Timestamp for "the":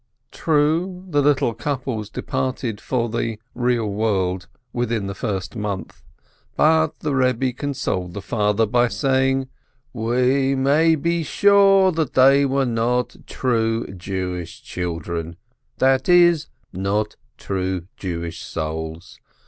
1.07-1.21, 3.07-3.37, 5.05-5.13, 7.01-7.13, 8.15-8.21